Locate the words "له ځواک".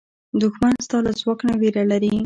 1.05-1.39